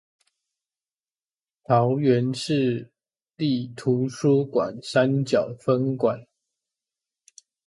[1.65, 2.91] 桃園市
[3.35, 6.25] 立圖書館山腳分館